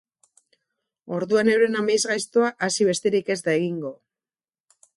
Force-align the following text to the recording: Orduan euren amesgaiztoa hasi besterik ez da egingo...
Orduan 1.17 1.51
euren 1.55 1.77
amesgaiztoa 1.81 2.49
hasi 2.69 2.87
besterik 2.89 3.31
ez 3.35 3.39
da 3.49 3.57
egingo... 3.61 3.93